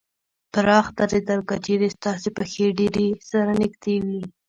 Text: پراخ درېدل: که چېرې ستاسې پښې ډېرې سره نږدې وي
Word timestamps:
پراخ 0.53 0.85
درېدل: 0.97 1.39
که 1.49 1.55
چېرې 1.65 1.87
ستاسې 1.97 2.29
پښې 2.37 2.65
ډېرې 2.79 3.07
سره 3.31 3.51
نږدې 3.61 3.95
وي 4.05 4.21